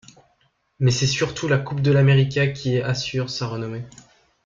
[0.79, 3.83] Mais, c'est surtout la Coupe de l'América qui assure sa renommée.